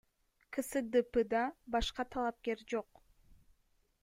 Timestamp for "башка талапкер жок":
1.77-3.05